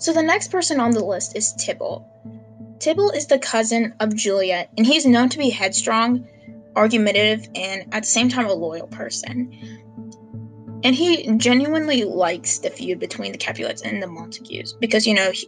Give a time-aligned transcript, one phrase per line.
[0.00, 2.06] So the next person on the list is Tybalt.
[2.80, 6.26] Tybalt is the cousin of Juliet, and he's known to be headstrong,
[6.74, 9.52] argumentative, and at the same time a loyal person.
[10.82, 15.30] And he genuinely likes the feud between the Capulets and the Montagues because, you know,
[15.32, 15.46] he,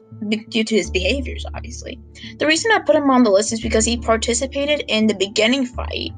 [0.50, 1.98] due to his behaviors, obviously.
[2.38, 5.64] The reason I put him on the list is because he participated in the beginning
[5.64, 6.10] fight,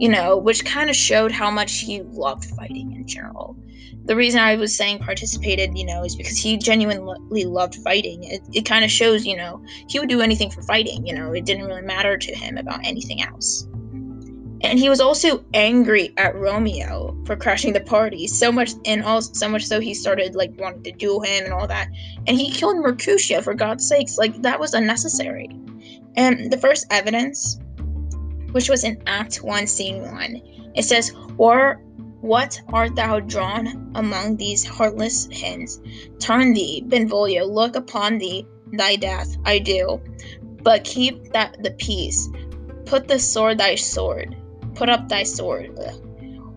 [0.00, 3.56] you know, which kind of showed how much he loved fighting in general
[4.04, 8.24] the reason I was saying participated, you know, is because he genuinely loved fighting.
[8.24, 11.32] It, it kind of shows, you know, he would do anything for fighting, you know,
[11.32, 13.68] it didn't really matter to him about anything else.
[14.62, 19.22] And he was also angry at Romeo for crashing the party, so much and all
[19.22, 21.88] so much so he started like wanting to duel him and all that.
[22.26, 25.48] And he killed Mercutio for God's sakes, like that was unnecessary.
[26.16, 27.58] And the first evidence,
[28.52, 30.42] which was in Act 1, Scene 1,
[30.74, 31.80] it says, Or
[32.20, 35.80] what art thou drawn among these heartless hens?
[36.18, 40.00] Turn thee, Benvolio, look upon thee, thy death, I do.
[40.62, 42.28] But keep that the peace.
[42.84, 44.36] Put the sword thy sword.
[44.74, 45.78] Put up thy sword.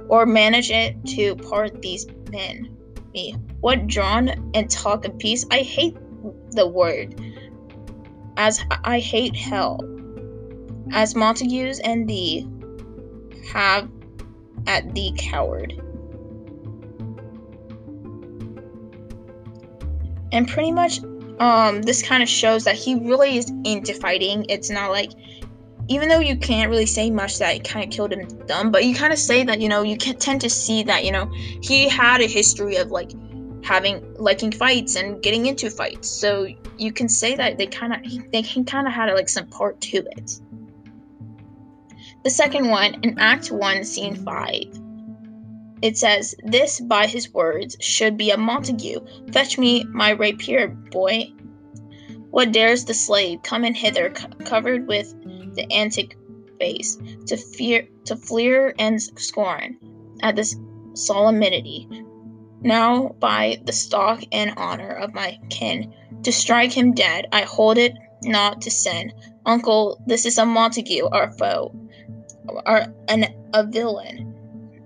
[0.10, 2.76] Or manage it to part these men.
[3.14, 3.36] Me.
[3.62, 5.46] What drawn and talk of peace?
[5.50, 5.96] I hate
[6.52, 7.22] the word.
[8.36, 9.80] As I hate hell.
[10.94, 12.48] As Montagues and thee
[13.52, 13.90] have
[14.68, 15.74] at the coward.
[20.32, 21.00] And pretty much,
[21.40, 24.46] um, this kind of shows that he really is into fighting.
[24.50, 25.12] It's not like,
[25.90, 28.96] even though you can't really say much that kind of killed him dumb, but you
[28.96, 31.30] kind of say that, you know, you can tend to see that, you know,
[31.62, 33.12] he had a history of like
[33.64, 36.08] having liking fights and getting into fights.
[36.08, 39.80] So you can say that they kind of they kind of had like some part
[39.82, 40.40] to it.
[42.24, 44.80] The second one, in Act 1, Scene 5,
[45.82, 49.02] it says, This by his words should be a Montague.
[49.34, 51.34] Fetch me my rapier, boy.
[52.32, 55.14] What dares the slave come in hither, co- covered with
[55.56, 56.16] the antic
[56.58, 59.78] face, to fear, to fleer and scorn
[60.22, 60.56] at this
[60.94, 61.90] solemnity?
[62.62, 65.94] Now, by the stock and honor of my kin,
[66.24, 67.92] to strike him dead, I hold it
[68.24, 69.12] not to sin.
[69.46, 71.76] Uncle, this is a Montague, our foe
[72.66, 74.34] are an, a villain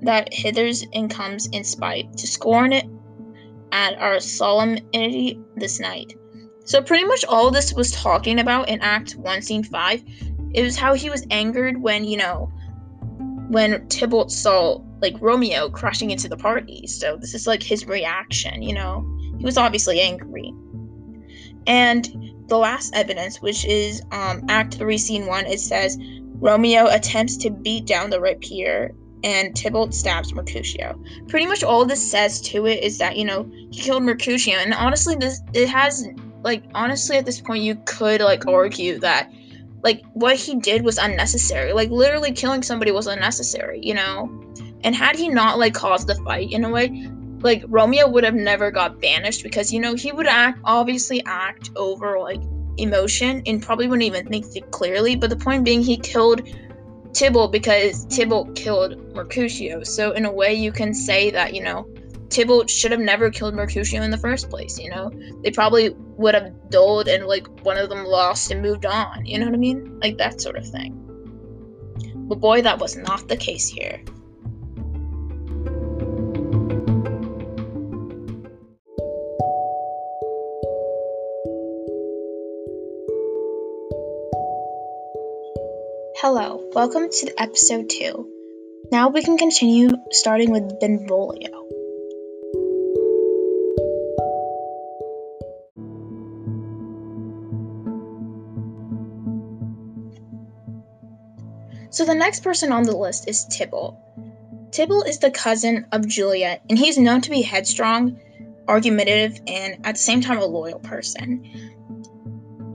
[0.01, 2.85] that hithers and comes in spite to scorn it
[3.72, 6.13] at our solemnity this night.
[6.66, 10.03] So pretty much all this was talking about in Act 1, Scene 5.
[10.53, 12.51] It was how he was angered when, you know,
[13.50, 16.85] when Tybalt saw like Romeo crashing into the party.
[16.88, 19.06] So this is like his reaction, you know.
[19.38, 20.53] He was obviously angry.
[21.67, 22.09] And
[22.47, 25.97] the last evidence, which is um, Act 3, Scene 1, it says
[26.39, 28.93] Romeo attempts to beat down the rapier
[29.23, 30.99] and Tybalt stabs Mercutio.
[31.27, 34.57] Pretty much all this says to it is that, you know, he killed Mercutio.
[34.57, 36.07] And honestly, this it has
[36.43, 39.31] like honestly at this point you could like argue that
[39.83, 41.73] like what he did was unnecessary.
[41.73, 44.43] Like literally killing somebody was unnecessary, you know?
[44.83, 47.09] And had he not like caused the fight in a way,
[47.39, 51.71] like Romeo would have never got banished because you know he would act obviously act
[51.75, 52.41] over like
[52.77, 55.15] emotion and probably wouldn't even think it clearly.
[55.15, 56.47] But the point being, he killed
[57.13, 59.83] Tybalt because Tybalt killed Mercutio.
[59.83, 61.87] So in a way, you can say that you know
[62.29, 64.77] Tybalt should have never killed Mercutio in the first place.
[64.77, 65.11] You know,
[65.43, 69.25] they probably would have dulled and like one of them lost and moved on.
[69.25, 69.99] You know what I mean?
[70.01, 71.03] Like that sort of thing.
[72.16, 74.01] But boy, that was not the case here.
[86.29, 88.27] Hello, welcome to episode 2.
[88.91, 91.63] Now we can continue starting with Benvolio.
[101.91, 103.95] So the next person on the list is Tybalt.
[104.73, 108.19] Tybalt is the cousin of Juliet, and he's known to be headstrong,
[108.67, 111.86] argumentative, and at the same time a loyal person.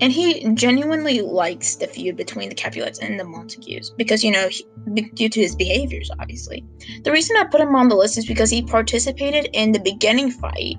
[0.03, 4.49] And he genuinely likes the feud between the Capulets and the Montagues because, you know,
[4.49, 6.65] he, due to his behaviors, obviously.
[7.05, 10.33] The reason I put him on the list is because he participated in the beginning
[10.33, 10.75] fight,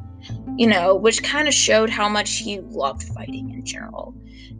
[0.57, 4.13] you know, which kind of showed how much he loved fighting in general.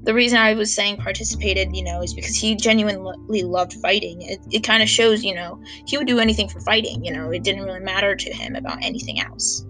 [0.04, 4.22] The reason I was saying participated, you know, is because he genuinely loved fighting.
[4.22, 7.32] It, it kind of shows, you know, he would do anything for fighting, you know,
[7.32, 9.66] it didn't really matter to him about anything else.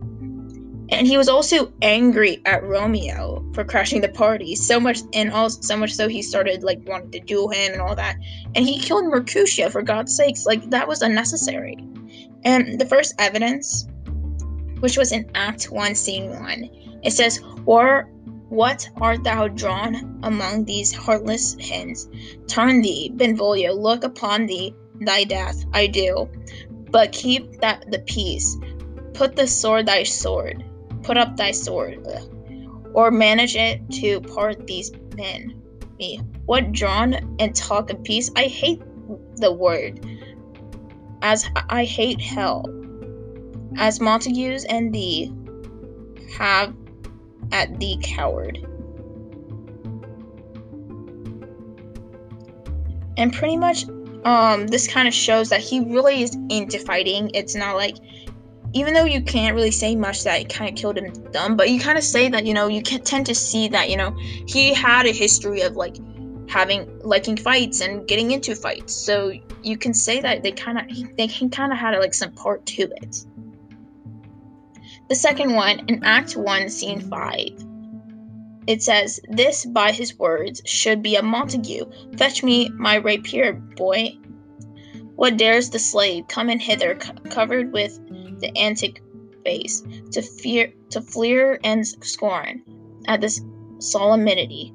[0.90, 5.50] And he was also angry at Romeo for crashing the party, so much and all
[5.50, 8.18] so much so he started like wanting to duel him and all that.
[8.56, 11.78] And he killed Mercutio for God's sakes, like that was unnecessary.
[12.44, 13.88] And the first evidence,
[14.80, 16.70] which was in Act 1, Scene 1,
[17.04, 18.10] it says, Or
[18.50, 22.10] What art thou drawn among these heartless hens?
[22.48, 26.30] Turn thee, Benvolio, look upon thee, thy death, I do.
[26.92, 28.58] But keep that the peace.
[29.14, 30.64] Put the sword thy sword.
[31.04, 32.08] Put up thy sword.
[32.94, 35.62] Or manage it to part these men.
[36.00, 36.20] Me.
[36.46, 38.30] What drawn and talk of peace?
[38.36, 38.82] I hate
[39.38, 40.06] the word.
[41.22, 42.66] As I hate hell.
[43.78, 45.34] As Montagues and thee
[46.38, 46.76] have
[47.52, 48.60] at thee coward.
[53.18, 53.86] And pretty much
[54.26, 57.32] um this kind of shows that he really is into fighting.
[57.34, 57.96] It's not like
[58.74, 61.70] even though you can't really say much that it kind of killed him dumb, but
[61.70, 64.16] you kind of say that, you know, you can tend to see that, you know,
[64.48, 65.96] he had a history of like
[66.48, 68.94] having liking fights and getting into fights.
[68.94, 69.32] So
[69.62, 72.84] you can say that they kind of they kind of had like some part to
[72.84, 73.26] it.
[75.10, 77.48] The second one, in Act 1, Scene 5.
[78.66, 81.86] It says, This by his words should be a Montague.
[82.18, 84.18] Fetch me my rapier, boy.
[85.16, 88.00] What dares the slave come in hither, covered with
[88.44, 89.02] the antic
[89.44, 92.62] face, to fear, to fleer and scorn
[93.08, 93.42] at this
[93.80, 94.74] solemnity?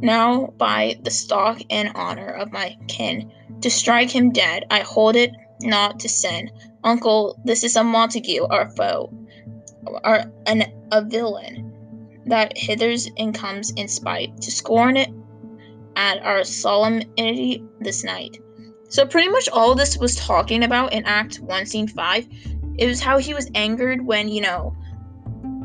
[0.00, 5.16] Now, by the stock and honor of my kin, to strike him dead, I hold
[5.16, 5.30] it
[5.62, 6.50] not to sin.
[6.84, 9.10] Uncle, this is a Montague, our foe
[10.04, 11.72] are an, a villain
[12.26, 15.10] that hithers and comes in spite to scorn it
[15.94, 18.38] at our solemnity this night.
[18.88, 22.28] So pretty much all this was talking about in Act 1, Scene 5.
[22.78, 24.76] It was how he was angered when, you know,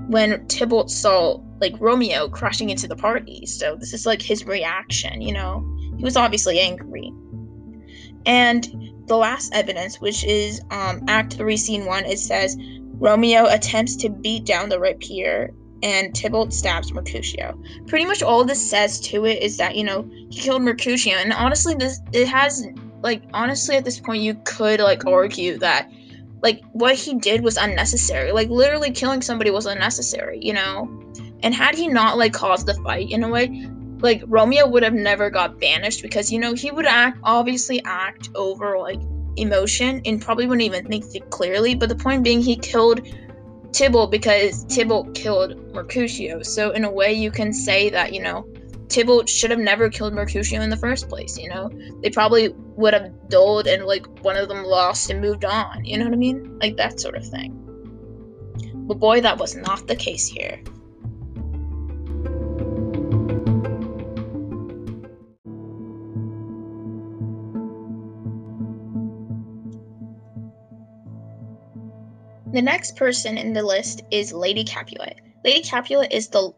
[0.07, 3.45] when Tybalt saw like Romeo crashing into the party.
[3.45, 5.65] So this is like his reaction, you know.
[5.97, 7.13] He was obviously angry.
[8.25, 8.67] And
[9.07, 12.57] the last evidence, which is um, Act 3, Scene 1, it says
[12.93, 15.51] Romeo attempts to beat down the rapier,
[15.83, 17.59] and Tybalt stabs Mercutio.
[17.87, 21.15] Pretty much all this says to it is that, you know, he killed Mercutio.
[21.15, 22.67] And honestly, this it has
[23.01, 25.91] like honestly at this point you could like argue that
[26.41, 28.31] like what he did was unnecessary.
[28.31, 30.89] Like literally killing somebody was unnecessary, you know?
[31.43, 34.93] And had he not like caused the fight in a way, like Romeo would have
[34.93, 38.99] never got banished because you know he would act obviously act over like
[39.37, 41.75] emotion and probably wouldn't even think clearly.
[41.75, 43.01] But the point being, he killed
[43.71, 46.41] Tybalt because Tybalt killed Mercutio.
[46.43, 48.47] So in a way, you can say that you know
[48.91, 51.37] Tybalt should have never killed Mercutio in the first place.
[51.37, 51.69] You know,
[52.01, 55.85] they probably would have dulled and like one of them lost and moved on.
[55.85, 56.59] You know what I mean?
[56.59, 57.57] Like that sort of thing.
[58.87, 60.61] But boy, that was not the case here.
[72.51, 75.21] The next person in the list is Lady Capulet.
[75.45, 76.51] Lady Capulet is the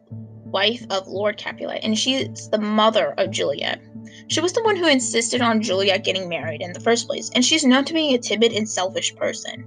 [0.54, 3.82] wife of Lord Capulet, and she's the mother of Juliet.
[4.28, 7.44] She was the one who insisted on Juliet getting married in the first place, and
[7.44, 9.66] she's known to be a timid and selfish person.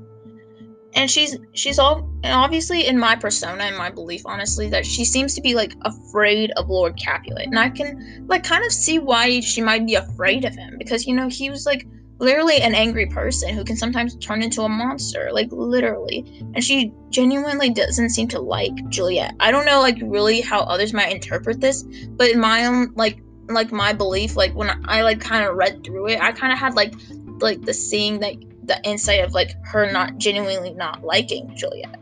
[0.93, 5.03] And she's she's all and obviously in my persona and my belief, honestly, that she
[5.03, 8.97] seems to be like afraid of Lord Capulet, and I can like kind of see
[8.97, 11.85] why she might be afraid of him because you know he was like
[12.19, 16.25] literally an angry person who can sometimes turn into a monster like literally.
[16.55, 19.35] And she genuinely doesn't seem to like juliet.
[19.39, 23.19] I don't know like really how others might interpret this but in my own like
[23.49, 26.59] like my belief like when i like kind of read through it i kind of
[26.59, 26.93] had like
[27.39, 31.95] like the seeing that the insight of like her not genuinely not liking juliet.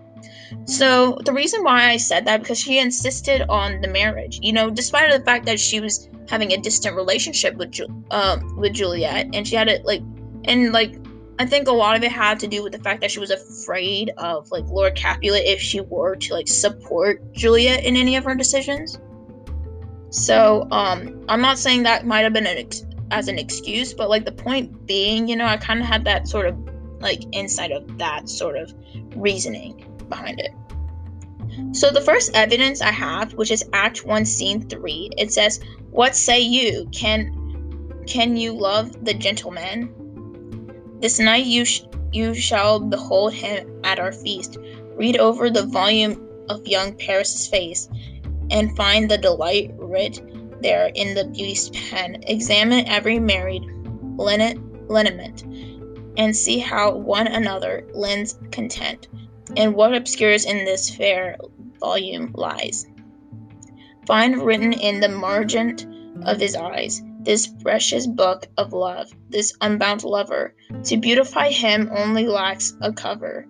[0.66, 4.70] So the reason why i said that because she insisted on the marriage you know
[4.70, 9.30] despite the fact that she was having a distant relationship with Ju- um with Juliet,
[9.34, 10.02] and she had it like
[10.46, 10.96] and like
[11.38, 13.32] I think a lot of it had to do with the fact that she was
[13.32, 18.24] afraid of like Lord Capulet if she were to like support Juliet in any of
[18.24, 19.00] her decisions.
[20.10, 24.10] So um I'm not saying that might have been an ex- as an excuse, but
[24.10, 26.58] like the point being, you know, I kind of had that sort of
[27.00, 28.74] like insight of that sort of
[29.16, 30.52] reasoning behind it.
[31.72, 35.60] So the first evidence I have, which is Act 1 Scene 3, it says,
[35.96, 36.90] "What say you?
[36.92, 37.32] Can
[38.06, 39.90] can you love the gentleman?
[41.00, 44.58] This night you sh- you shall behold him at our feast.
[44.98, 47.88] Read over the volume of young Paris's face,
[48.52, 50.20] and find the delight writ
[50.62, 52.22] there in the beauty's pen.
[52.28, 53.64] Examine every married
[54.18, 55.44] lineament,
[56.18, 59.08] and see how one another lends content."
[59.56, 61.38] and what obscures in this fair
[61.80, 62.86] volume lies.
[64.08, 70.04] Find written in the margin of his eyes this precious book of love, this unbound
[70.04, 70.54] lover.
[70.86, 73.48] To beautify him only lacks a cover.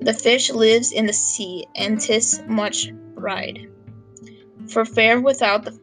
[0.00, 3.68] The fish lives in the sea, and 'tis much pride.
[4.68, 5.78] for fair without the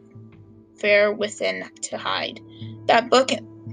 [0.75, 2.41] fair within to hide.
[2.87, 3.29] That book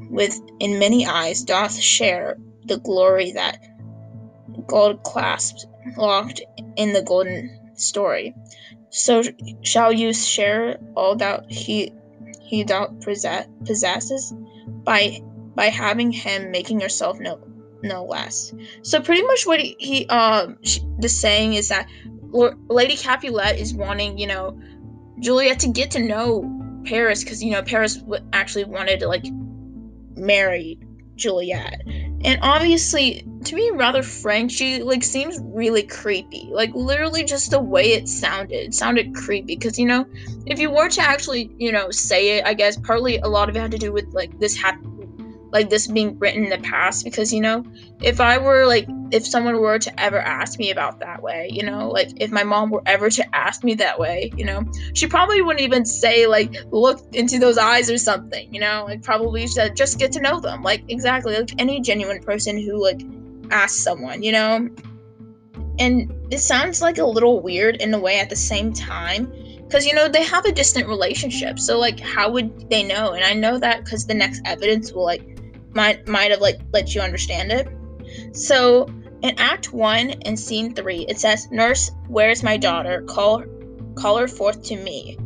[0.08, 3.58] with in many eyes doth share the glory that
[4.68, 6.40] gold clasped locked
[6.76, 8.34] in the golden story.
[8.90, 9.22] So
[9.62, 11.92] shall you share all that he
[12.42, 12.64] he
[13.00, 14.34] possess, possesses
[14.84, 15.20] by
[15.54, 17.40] by having him making yourself no
[17.82, 18.52] no less.
[18.82, 20.58] So pretty much what he, he um
[20.98, 21.88] the saying is that
[22.68, 24.60] Lady Capulet is wanting you know
[25.20, 29.24] Juliet to get to know Paris because you know Paris actually wanted to like
[30.16, 30.78] marry
[31.16, 31.82] Juliet.
[31.86, 36.48] And obviously, to be rather frank, she like seems really creepy.
[36.50, 38.54] Like literally just the way it sounded.
[38.54, 40.06] It sounded creepy because you know,
[40.46, 43.56] if you were to actually, you know, say it, I guess partly a lot of
[43.56, 45.00] it had to do with like this happened
[45.52, 47.64] like this being written in the past because you know
[48.00, 51.62] if i were like if someone were to ever ask me about that way you
[51.62, 54.62] know like if my mom were ever to ask me that way you know
[54.94, 59.02] she probably wouldn't even say like look into those eyes or something you know like
[59.02, 63.00] probably said just get to know them like exactly like any genuine person who like
[63.50, 64.68] asks someone you know
[65.78, 69.32] and it sounds like a little weird in a way at the same time
[69.64, 73.24] because you know they have a distant relationship so like how would they know and
[73.24, 75.40] i know that because the next evidence will like
[75.74, 77.68] might might have like let you understand it.
[78.36, 78.88] So
[79.22, 83.02] in Act One and Scene Three, it says, "Nurse, where's my daughter?
[83.02, 83.44] Call,
[83.94, 85.16] call her forth to me."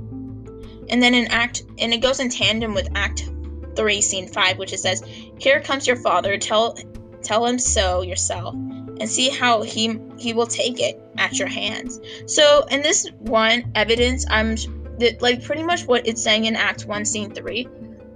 [0.88, 3.28] And then in Act, and it goes in tandem with Act
[3.76, 5.02] Three, Scene Five, which it says,
[5.38, 6.36] "Here comes your father.
[6.36, 6.76] Tell,
[7.24, 8.54] tell him so yourself."
[9.00, 11.98] and see how he he will take it at your hands.
[12.26, 14.56] So in this one evidence, I'm
[15.18, 17.68] like pretty much what it's saying in Act One, Scene Three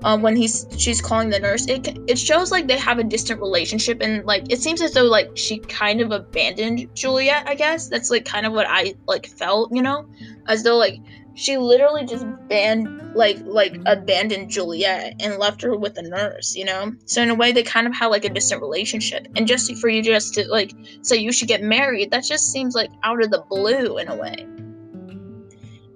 [0.05, 3.41] um, when he's she's calling the nurse it it shows like they have a distant
[3.41, 7.89] relationship and like it seems as though like she kind of abandoned Juliet I guess
[7.89, 10.09] that's like kind of what I like felt you know
[10.47, 11.01] as though like
[11.39, 13.87] she literally just banned like like mm-hmm.
[13.87, 16.93] abandoned Juliet and left her with the nurse you know?
[17.07, 19.29] So in a way they kind of had like a distant relationship.
[19.37, 22.75] And just for you just to like say you should get married that just seems
[22.75, 24.35] like out of the blue in a way.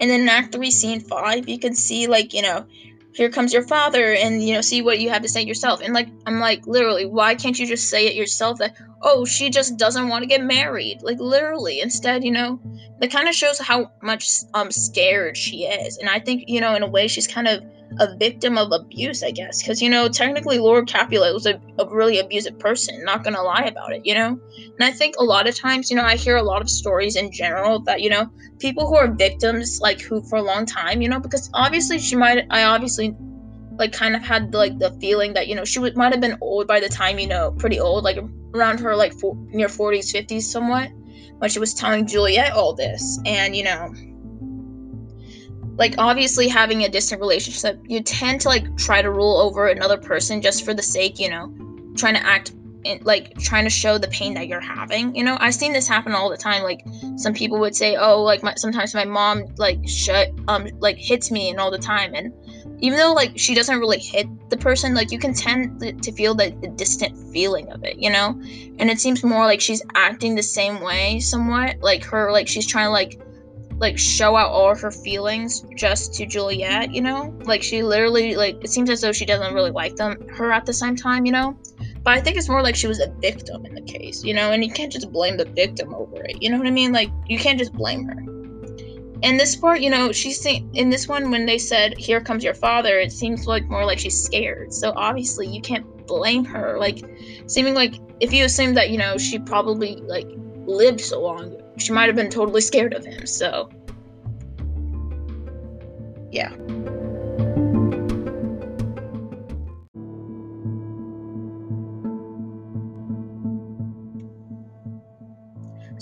[0.00, 2.64] And then in act 3 scene 5 you can see like you know
[3.14, 5.80] here comes your father and you know see what you have to say yourself.
[5.80, 9.50] And like i'm like literally why can't you just say it yourself that oh she
[9.50, 11.02] just doesn't want to get married?
[11.02, 12.60] Like literally instead you know
[13.00, 15.98] that kind of shows how much um scared she is.
[15.98, 17.62] And i think you know in a way she's kind of
[18.00, 19.62] a victim of abuse i guess.
[19.62, 23.64] Because you know technically lord capulet was a, a really abusive person not gonna lie
[23.64, 24.38] about it you know?
[24.56, 27.16] And i think a lot of times you know i hear a lot of stories
[27.16, 31.02] in general that you know people who are victims like who for a long time
[31.02, 33.14] you know because obviously she might i obviously
[33.78, 36.38] like kind of had like the feeling that you know she would, might have been
[36.40, 38.18] old by the time you know pretty old like
[38.54, 40.90] around her like four, near 40s 50s somewhat
[41.38, 43.18] when she was telling juliet all this.
[43.24, 43.92] And you know
[45.82, 49.98] like obviously having a distant relationship you tend to like try to rule over another
[49.98, 51.52] person just for the sake you know
[51.96, 52.52] trying to act
[52.84, 55.36] in, like trying to show the pain that you're having you know?
[55.40, 56.62] I've seen this happen all the time.
[56.62, 56.84] Like
[57.16, 61.32] some people would say oh like my, sometimes my mom like shut um like hits
[61.32, 62.14] me and all the time.
[62.14, 62.32] And
[62.78, 66.34] even though like she doesn't really hit the person like you can tend to feel
[66.34, 68.40] the, the distant feeling of it you know?
[68.78, 71.80] And it seems more like she's acting the same way somewhat.
[71.80, 73.20] Like her like she's trying to like
[73.82, 77.36] like show out all her feelings just to Juliet, you know?
[77.42, 80.64] Like she literally like it seems as though she doesn't really like them her at
[80.64, 81.58] the same time, you know?
[82.04, 84.52] But I think it's more like she was a victim in the case, you know,
[84.52, 86.40] and you can't just blame the victim over it.
[86.40, 86.92] You know what I mean?
[86.92, 88.20] Like you can't just blame her.
[89.22, 92.44] In this part, you know, she's saying in this one when they said, Here comes
[92.44, 94.72] your father, it seems like more like she's scared.
[94.72, 96.78] So obviously you can't blame her.
[96.78, 97.02] Like
[97.48, 100.28] seeming like if you assume that, you know, she probably like
[100.66, 103.26] lived so long, she might have been totally scared of him.
[103.26, 103.70] So
[106.30, 106.52] yeah.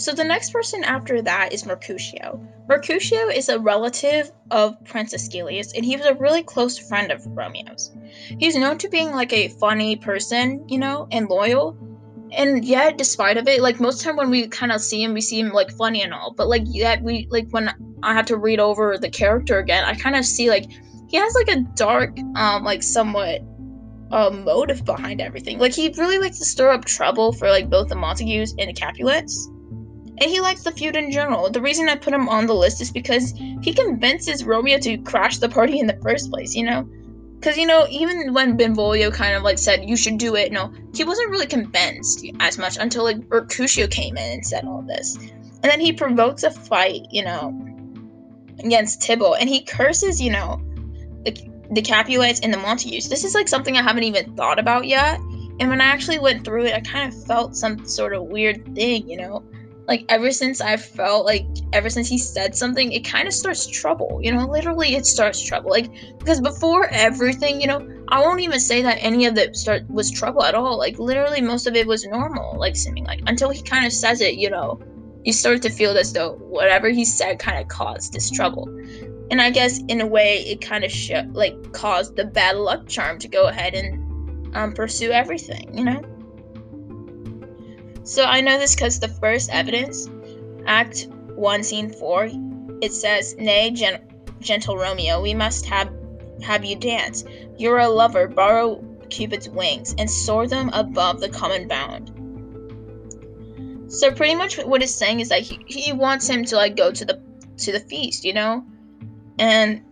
[0.01, 2.43] So the next person after that is Mercutio.
[2.67, 7.27] Mercutio is a relative of Prince Escalus, and he was a really close friend of
[7.27, 7.93] Romeo's.
[8.39, 11.77] He's known to being like a funny person, you know, and loyal.
[12.33, 15.21] And yet, despite of it, like most time when we kind of see him, we
[15.21, 16.33] see him like funny and all.
[16.37, 17.73] But like yet, we like when
[18.03, 20.67] I had to read over the character again, I kind of see like
[21.09, 23.41] he has like a dark, um, like somewhat
[24.13, 25.59] uh, motive behind everything.
[25.59, 28.75] Like he really likes to stir up trouble for like both the Montagues and the
[28.75, 29.49] Capulets
[30.21, 31.51] and he likes the feud in general.
[31.51, 33.33] The reason I put him on the list is because
[33.63, 36.89] he convinces Romeo to crash the party in the first place, you know?
[37.41, 40.71] Because, you know, even when Benvolio kind of like said, you should do it, no,
[40.95, 45.17] he wasn't really convinced as much until like Mercutio came in and said all this.
[45.17, 47.57] And then he provokes a fight, you know.
[48.65, 50.61] against Tybalt, and he curses, you know,
[51.25, 51.33] the
[51.73, 53.09] the Capulets and the Montagues.
[53.09, 55.19] This is like something I haven't even thought about yet.
[55.61, 58.75] And when I actually went through it, I kind of felt some sort of weird
[58.75, 59.45] thing, you know?
[59.91, 63.67] Like ever since I felt like ever since he said something, it kind of starts
[63.67, 64.47] trouble, you know?
[64.47, 65.71] Literally it starts trouble.
[65.71, 69.91] Like because before everything, you know, I won't even say that any of it start
[69.91, 70.79] was trouble at all.
[70.79, 74.21] Like literally most of it was normal, like seeming like until he kind of says
[74.21, 74.81] it, you know,
[75.25, 78.69] you start to feel as though whatever he said kind of caused this trouble.
[79.33, 82.87] And I guess in a way it kind of sh- like caused the bad luck
[82.87, 86.01] charm to go ahead and um, pursue everything, you know?
[88.11, 90.11] So I know this because the first evidence,
[90.67, 92.29] Act 1, Scene 4,
[92.83, 94.03] it says, Nay, gen-
[94.41, 95.93] gentle Romeo, we must have,
[96.43, 97.23] have you dance.
[97.57, 102.11] You're a lover, borrow Cupid's wings, and soar them above the common bound.
[103.87, 106.91] So pretty much what it's saying is that he, he wants him to like go
[106.91, 107.23] to the
[107.59, 108.65] to the feast, you know?
[109.39, 109.83] And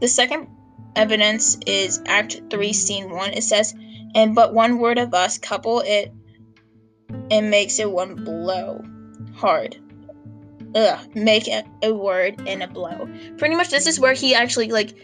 [0.00, 0.48] the second
[0.94, 3.34] evidence is Act 3, Scene 1.
[3.34, 3.74] It says,
[4.14, 6.14] and but one word of us couple it
[7.30, 8.84] and makes it one blow.
[9.34, 9.76] Hard.
[10.74, 13.08] Ugh make it a word and a blow.
[13.38, 14.94] Pretty much this is where he actually like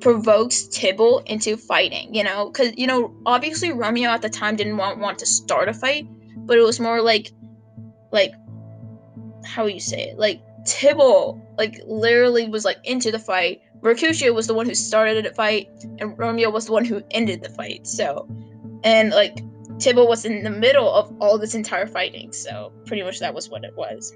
[0.00, 2.48] provokes Tybalt into fighting you know?
[2.48, 6.06] Because you know obviously Romeo at the time didn't want want to start a fight
[6.36, 7.32] but it was more like
[8.10, 8.32] like
[9.44, 10.18] how you say it?
[10.18, 13.62] Like Tybalt like literally was like into the fight.
[13.82, 17.42] Mercutio was the one who started the fight and Romeo was the one who ended
[17.42, 18.28] the fight so.
[18.84, 19.38] And like
[19.80, 23.48] Tybalt was in the middle of all this entire fighting, so pretty much that was
[23.48, 24.14] what it was.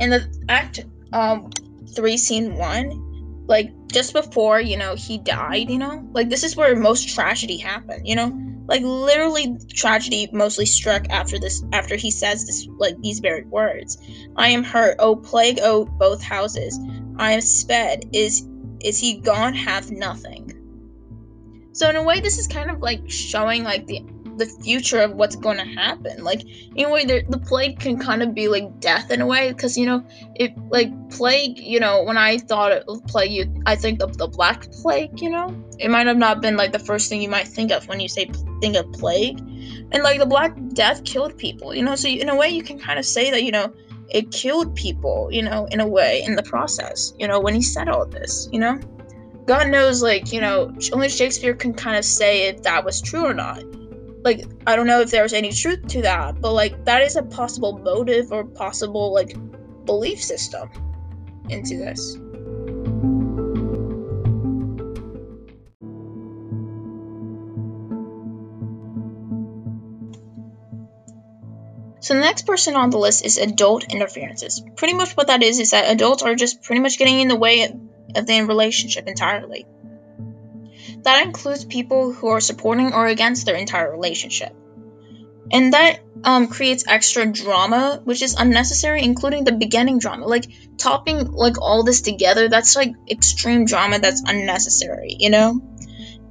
[0.00, 1.50] In the act um
[1.94, 6.06] three scene one, like just before, you know, he died, you know?
[6.12, 8.36] Like this is where most tragedy happened, you know?
[8.66, 13.96] Like literally tragedy mostly struck after this after he says this like these very words.
[14.36, 16.78] I am hurt, oh plague oh both houses.
[17.16, 18.04] I am sped.
[18.12, 18.46] Is
[18.80, 20.47] is he gone hath nothing.
[21.72, 24.02] So in a way, this is kind of like showing like the
[24.38, 26.24] the future of what's going to happen.
[26.24, 26.42] Like
[26.76, 29.76] in a way, the, plague can kind of be like death in a way, because
[29.76, 30.04] you know,
[30.34, 31.58] it like plague.
[31.58, 35.20] You know, when I thought of plague, you I think of the black plague.
[35.20, 37.86] You know, it might have not been like the first thing you might think of
[37.88, 41.74] when you say think of plague, and like the black death killed people.
[41.74, 43.72] You know, so in a way, you can kind of say that you know
[44.08, 45.28] it killed people.
[45.30, 47.12] You know, in a way, in the process.
[47.18, 48.48] You know, when he said all this.
[48.52, 48.80] You know.
[49.48, 53.24] God knows, like, you know, only Shakespeare can kind of say if that was true
[53.24, 53.64] or not.
[54.22, 57.22] Like, I don't know if there's any truth to that, but, like, that is a
[57.22, 59.34] possible motive or possible, like,
[59.86, 60.68] belief system
[61.48, 62.12] into this.
[72.00, 74.62] So the next person on the list is adult interferences.
[74.76, 77.36] Pretty much what that is is that adults are just pretty much getting in the
[77.36, 77.62] way
[78.14, 79.66] of the relationship entirely.
[81.02, 84.54] That includes people who are supporting or against their entire relationship.
[85.50, 90.26] And that um, creates extra drama, which is unnecessary, including the beginning drama.
[90.26, 95.62] Like, topping, like, all this together, that's, like, extreme drama that's unnecessary, you know?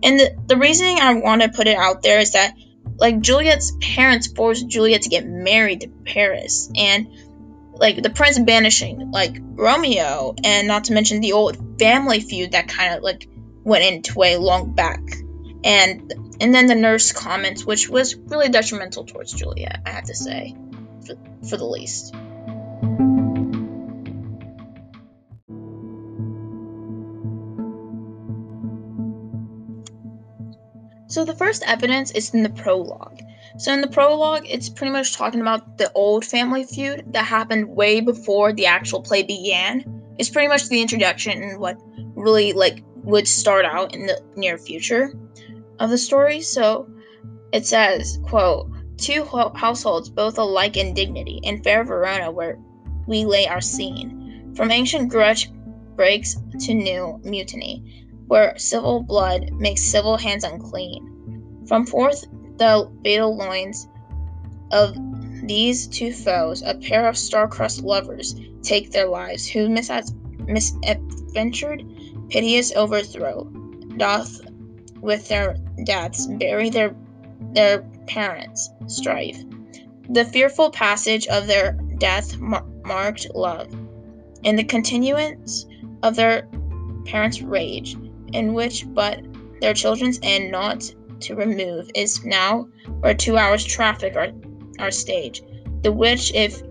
[0.04, 2.54] And the, the reasoning I want to put it out there is that,
[3.00, 6.70] like, Juliet's parents forced Juliet to get married to Paris.
[6.76, 7.08] And
[7.80, 12.68] like the prince banishing like Romeo, and not to mention the old family feud that
[12.68, 13.28] kind of like
[13.64, 15.02] went into a long back,
[15.64, 20.16] and and then the nurse comments, which was really detrimental towards Juliet, I have to
[20.16, 20.56] say,
[21.06, 21.16] for,
[21.48, 22.14] for the least.
[31.18, 33.24] So the first evidence is in the prologue.
[33.58, 37.70] So in the prologue, it's pretty much talking about the old family feud that happened
[37.70, 39.84] way before the actual play began.
[40.20, 41.82] It's pretty much the introduction and what
[42.14, 45.12] really like would start out in the near future
[45.80, 46.42] of the story.
[46.42, 46.88] So
[47.52, 52.60] it says, quote, two households both alike in dignity, in fair Verona where
[53.08, 54.54] we lay our scene.
[54.56, 55.50] From ancient grudge
[55.96, 61.64] breaks to new mutiny, where civil blood makes civil hands unclean.
[61.68, 62.26] From forth
[62.58, 63.88] the fatal loins
[64.72, 64.96] of
[65.44, 71.84] these two foes, a pair of star-crossed lovers, take their lives, who misadventured,
[72.30, 73.46] piteous overthrow,
[73.98, 74.42] doth
[75.02, 76.96] with their deaths bury their
[77.54, 79.42] their parents' strife.
[80.10, 83.72] The fearful passage of their death mar- marked love,
[84.44, 85.66] and the continuance
[86.04, 86.48] of their
[87.06, 87.96] parents' rage,
[88.34, 89.20] in which but
[89.62, 92.68] their children's end not to remove is now
[93.04, 94.30] or two hours traffic are,
[94.80, 95.42] are stage,
[95.82, 96.62] the which if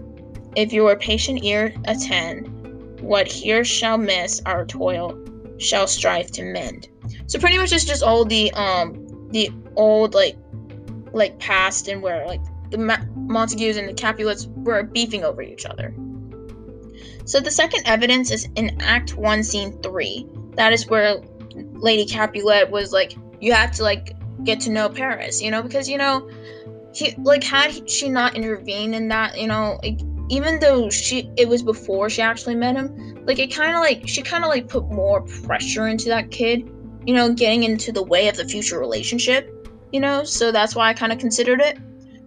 [0.57, 5.19] if your patient ear attend what here shall miss our toil
[5.59, 6.89] shall strive to mend.
[7.27, 10.37] So pretty much it's just all the um the old like
[11.13, 12.41] like past and where like
[12.71, 15.95] the Ma- Montagues and the Capulets were beefing over each other.
[17.25, 20.27] So the second evidence is in Act 1, Scene 3.
[20.55, 21.21] That is where
[21.75, 24.15] Lady Capulet was like, you have to like
[24.45, 26.31] get to know Paris, you know, because you know,
[26.95, 31.49] he like had she not intervened in that, you know, like, even though she it
[31.49, 34.69] was before she actually met him, like it kind of like she kind of like
[34.69, 36.71] put more pressure into that kid,
[37.05, 40.25] you know, getting into the way of the future relationship, you know.
[40.25, 41.79] So that's why I kind of considered it.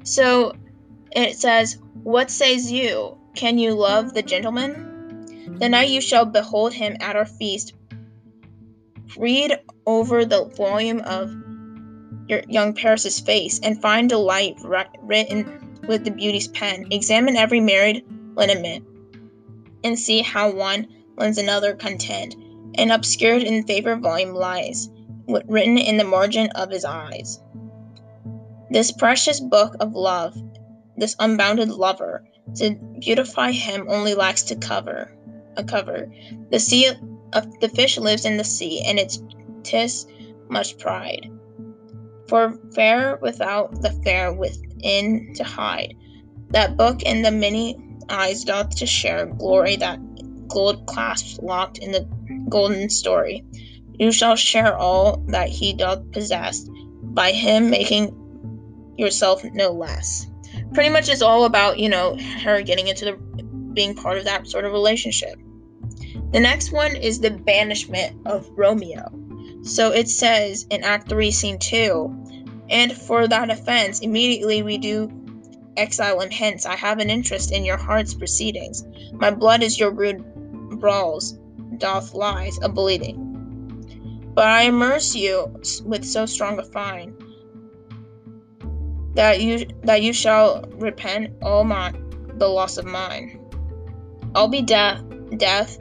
[0.04, 0.54] So
[1.12, 3.18] it says, "What says you?
[3.36, 7.74] Can you love the gentleman?" The night you shall behold him at our feast.
[9.18, 11.32] Read over the volume of
[12.28, 16.88] your young Paris's face and find delight written with the beauty's pen.
[16.92, 18.86] Examine every married lineament
[19.84, 22.36] and see how one lends another content.
[22.76, 24.90] An obscured in favor volume lies,
[25.28, 27.42] written in the margin of his eyes.
[28.70, 30.38] This precious book of love,
[30.96, 32.24] this unbounded lover,
[32.56, 35.12] to beautify him only lacks to cover
[35.58, 36.12] a cover.
[36.52, 36.92] The sea
[37.34, 39.22] of the fish lives in the sea, and its
[39.64, 40.06] tis
[40.50, 41.30] much pride.
[42.28, 45.96] For fair without the fair within to hide.
[46.50, 47.78] That book in the many
[48.10, 50.00] eyes doth to share glory that
[50.48, 52.08] gold clasps locked in the
[52.50, 53.46] golden story.
[53.94, 56.68] You shall share all that he doth possess,
[57.04, 58.16] by him making
[58.98, 60.28] yourself no less.
[60.74, 64.48] Pretty much it's all about, you know, her getting into the being part of that
[64.48, 65.36] sort of relationship.
[66.32, 69.12] The next one is the banishment of Romeo.
[69.64, 75.12] So it says in Act 3, Scene 2, and for that offense, immediately we do
[75.76, 76.66] exile him hence.
[76.66, 78.86] I have an interest in your heart's proceedings.
[79.14, 80.24] My blood is your rude
[80.80, 81.38] brawls,
[81.78, 83.26] doth lies a bleeding.
[84.34, 87.16] But I immerse you with so strong a fine
[89.16, 91.94] that you that you shall repent all my
[92.36, 93.40] the loss of mine.
[94.36, 95.04] I'll be death,
[95.38, 95.80] death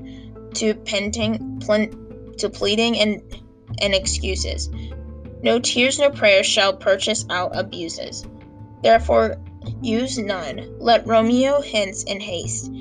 [0.54, 3.22] to penting, plen- to pleading and
[3.80, 4.68] and excuses.
[5.42, 8.26] No tears, no prayers shall purchase out abuses.
[8.82, 9.36] Therefore,
[9.82, 10.76] use none.
[10.78, 12.72] Let Romeo hence in haste.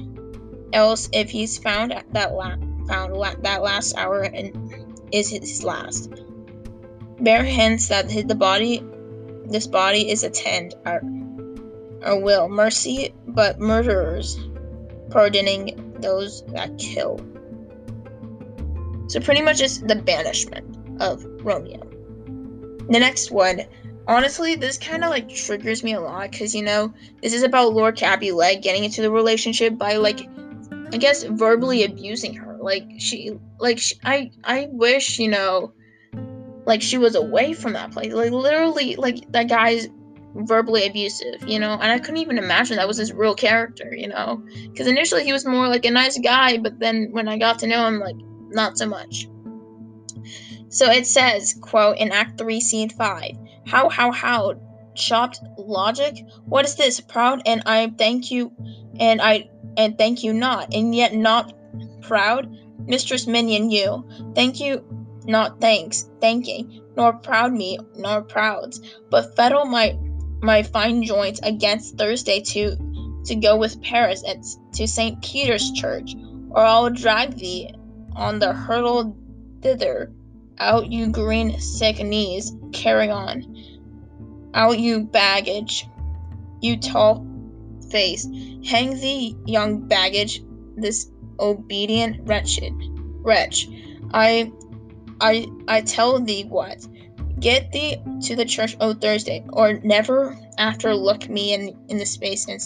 [0.73, 2.55] Else, if he's found that la-
[2.87, 4.53] found la- that last hour and
[5.11, 6.11] is his last.
[7.19, 8.83] Bear hence that the body,
[9.45, 11.01] this body is attend our,
[12.03, 14.37] our will, mercy, but murderers,
[15.09, 17.19] pardoning those that kill.
[19.07, 21.79] So pretty much it's the banishment of Romeo.
[22.89, 23.61] The next one,
[24.07, 27.73] honestly, this kind of like triggers me a lot because you know this is about
[27.73, 30.27] Lord Capulet getting into the relationship by like,
[30.93, 32.57] I guess verbally abusing her.
[32.59, 35.73] Like she, like she, I, I wish you know,
[36.65, 38.13] like she was away from that place.
[38.13, 39.87] Like literally, like that guy's
[40.35, 44.07] verbally abusive, you know, and I couldn't even imagine that was his real character, you
[44.07, 47.59] know, because initially he was more like a nice guy, but then when I got
[47.59, 48.15] to know him, like
[48.49, 49.27] not so much.
[50.69, 53.31] So it says, quote, in Act 3, Scene 5,
[53.65, 54.55] How, how, how,
[54.95, 56.25] chopped logic?
[56.45, 56.99] What is this?
[56.99, 58.51] Proud and I thank you,
[58.99, 61.53] and I, and thank you not, and yet not
[62.01, 62.49] proud?
[62.85, 64.83] Mistress Minion, you, thank you,
[65.25, 69.97] not thanks, thanking, nor proud me, nor prouds, but fettle my,
[70.41, 72.75] my fine joints against Thursday to,
[73.25, 75.21] to go with Paris at, to St.
[75.21, 76.15] Peter's Church,
[76.49, 77.69] or I'll drag thee
[78.17, 79.15] on the hurdle
[79.61, 80.11] thither.
[80.59, 83.55] Out you green sick knees, carry on.
[84.55, 85.87] Out you baggage,
[86.61, 87.25] you tall
[87.91, 88.27] face,
[88.65, 90.41] hang thee, young baggage,
[90.75, 92.73] this obedient wretched
[93.21, 93.67] wretch.
[94.13, 94.51] I
[95.21, 96.85] I I tell thee what.
[97.39, 102.05] Get thee to the church o Thursday, or never after look me in, in the
[102.05, 102.57] space in,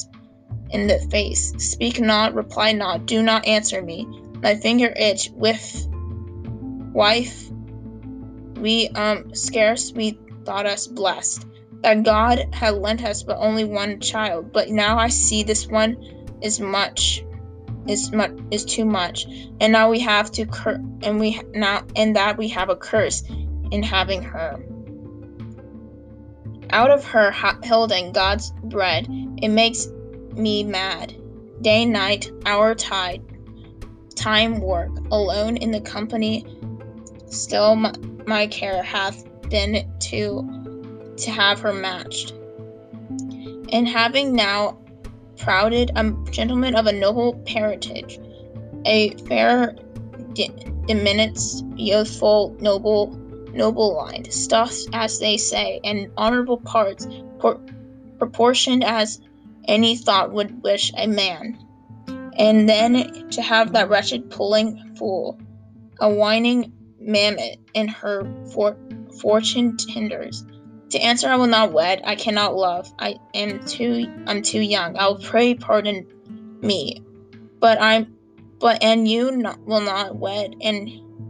[0.70, 1.54] in the face.
[1.58, 4.08] Speak not, reply not, do not answer me.
[4.42, 5.88] My finger itch with
[6.94, 7.50] wife.
[8.58, 11.46] We um scarce we thought us blessed
[11.82, 14.52] that God had lent us but only one child.
[14.52, 15.98] But now I see this one
[16.42, 17.24] is much
[17.88, 19.26] is much is too much,
[19.60, 23.24] and now we have to cur and we now and that we have a curse
[23.72, 24.60] in having her.
[26.70, 29.08] Out of her holding God's bread,
[29.42, 29.88] it makes
[30.34, 31.16] me mad.
[31.62, 33.22] Day, night, hour, tide,
[34.22, 36.46] time work alone in the company
[37.28, 37.94] still my,
[38.28, 42.34] my care hath been to to have her matched
[43.72, 44.78] and having now
[45.38, 48.20] prouded a gentleman of a noble parentage
[48.86, 49.76] a fair,
[50.34, 53.08] diminutive, youthful, noble,
[53.54, 57.08] noble line, stuffed as they say, and honorable parts,
[57.40, 57.62] por-
[58.18, 59.22] proportioned as
[59.68, 61.58] any thought would wish a man.
[62.38, 65.40] And then to have that wretched pulling fool,
[66.00, 68.78] a whining mammoth in her for-
[69.20, 70.46] fortune tenders.
[70.92, 72.02] To answer, I will not wed.
[72.04, 72.92] I cannot love.
[73.00, 74.06] I am too.
[74.28, 74.98] I'm too young.
[74.98, 76.06] I will pray pardon
[76.62, 77.04] me,
[77.60, 78.16] but I'm.
[78.60, 80.90] But and you not, will not wed, and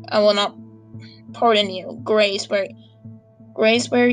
[0.10, 0.56] I will not
[1.34, 2.00] pardon you.
[2.04, 2.68] Grace, where,
[3.54, 4.12] grace, where,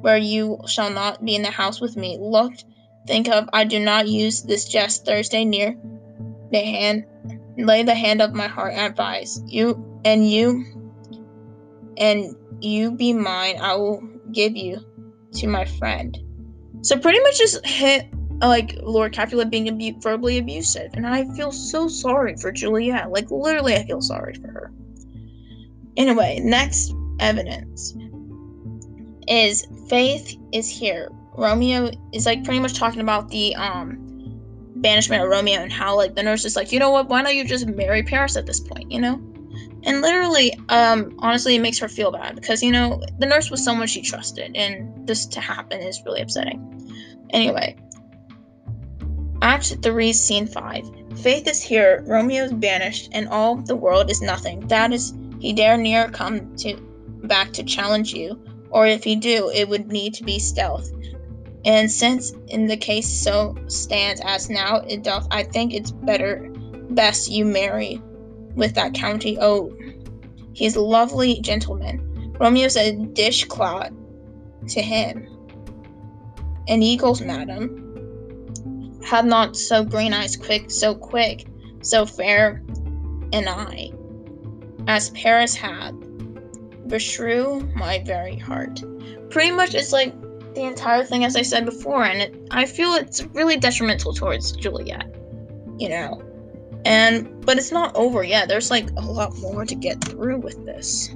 [0.00, 2.18] where you shall not be in the house with me.
[2.20, 2.52] Look,
[3.06, 3.48] think of.
[3.52, 5.76] I do not use this jest Thursday near
[6.50, 7.04] the hand.
[7.56, 10.64] Lay the hand of my heart advise you and you
[11.96, 13.58] and you be mine.
[13.60, 14.80] I will give you
[15.34, 16.18] to my friend.
[16.82, 18.06] So pretty much just hit
[18.40, 23.10] like Lord Capulet being abu- verbally abusive, and I feel so sorry for Juliet.
[23.10, 24.72] Like literally, I feel sorry for her.
[25.96, 27.94] Anyway, next evidence
[29.28, 31.10] is Faith is here.
[31.36, 34.00] Romeo is like pretty much talking about the um
[34.76, 37.34] banishment of Romeo and how like the nurse is like, you know what, why don't
[37.34, 39.20] you just marry Paris at this point, you know?
[39.84, 43.62] And literally, um, honestly, it makes her feel bad because you know the nurse was
[43.62, 46.70] someone she trusted, and this to happen is really upsetting.
[47.30, 47.76] Anyway,
[49.44, 50.90] Act three, scene five.
[51.18, 52.02] Faith is here.
[52.06, 54.66] Romeo is banished, and all the world is nothing.
[54.68, 56.76] That is, he dare near come to
[57.24, 60.90] back to challenge you, or if he do, it would need to be stealth.
[61.64, 66.50] And since in the case so stands as now it doth, I think it's better,
[66.90, 68.02] best you marry
[68.54, 69.38] with that county.
[69.40, 69.74] Oh,
[70.52, 72.34] he's a lovely gentleman.
[72.38, 73.92] Romeo's a dishcloth
[74.68, 75.26] to him.
[76.68, 77.80] An eagle's madam
[79.04, 81.46] have not so green eyes quick, so quick,
[81.82, 82.62] so fair
[83.32, 83.90] an eye,
[84.86, 85.94] as Paris had,
[86.88, 88.82] beshrew my very heart.
[89.30, 90.14] Pretty much it's like
[90.54, 94.52] the entire thing as I said before, and it, I feel it's really detrimental towards
[94.52, 95.14] Juliet,
[95.78, 96.22] you know.
[96.84, 98.48] And but it's not over yet.
[98.48, 101.10] There's like a lot more to get through with this.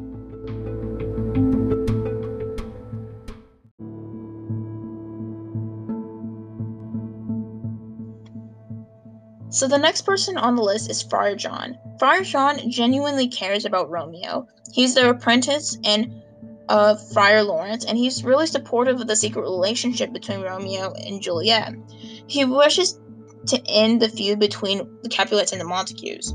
[9.51, 11.79] So the next person on the list is Friar John.
[11.99, 14.47] Friar John genuinely cares about Romeo.
[14.73, 16.23] He's their apprentice and
[16.69, 21.75] of Friar Lawrence, and he's really supportive of the secret relationship between Romeo and Juliet.
[22.27, 23.01] He wishes
[23.47, 26.35] to end the feud between the Capulets and the Montagues.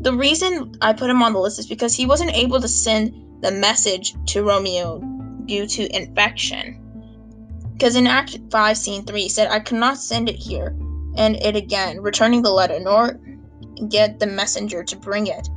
[0.00, 3.42] The reason I put him on the list is because he wasn't able to send
[3.42, 5.00] the message to Romeo
[5.46, 6.82] due to infection.
[7.72, 10.76] Because in Act 5, Scene 3, he said, I cannot send it here,
[11.16, 13.20] and it again, returning the letter, nor
[13.88, 15.48] get the messenger to bring it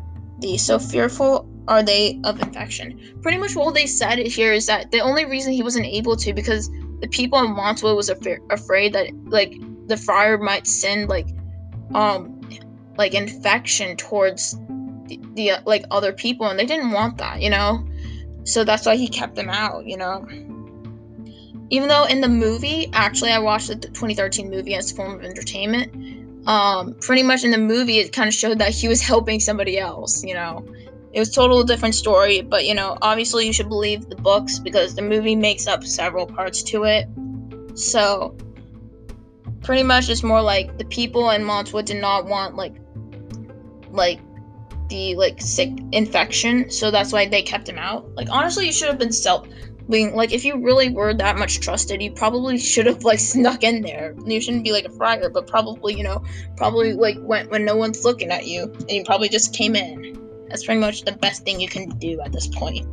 [0.57, 3.19] So fearful are they of infection.
[3.21, 6.33] Pretty much all they said here is that the only reason he wasn't able to
[6.33, 6.69] because
[7.01, 9.53] the people in Mantua was af- afraid that like
[9.87, 11.27] the friar might send like
[11.93, 12.41] um
[12.97, 14.57] like infection towards
[15.07, 17.85] the, the uh, like other people and they didn't want that, you know.
[18.43, 20.27] So that's why he kept them out, you know.
[21.71, 25.23] Even though in the movie, actually, I watched the 2013 movie as a form of
[25.23, 29.39] entertainment um, pretty much in the movie, it kind of showed that he was helping
[29.39, 30.65] somebody else, you know.
[31.11, 34.95] It was total different story, but you know, obviously you should believe the books because
[34.95, 37.07] the movie makes up several parts to it.
[37.73, 38.37] So,
[39.61, 42.75] pretty much it's more like the people in Mantua did not want like
[43.91, 44.19] like
[44.89, 48.07] the like sick infection, so that's why they kept him out.
[48.15, 49.47] Like honestly, you should have been self
[49.89, 53.63] being like if you really were that much trusted you probably should have like snuck
[53.63, 54.15] in there.
[54.25, 56.23] You shouldn't be like a friar but probably you know
[56.55, 60.17] probably like went when no one's looking at you and you probably just came in.
[60.47, 62.87] That's pretty much the best thing you can do at this point